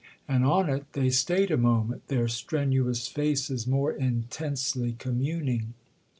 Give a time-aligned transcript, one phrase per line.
[0.27, 5.75] And on it they stayed a moment, their strenuous faces more intensely communing.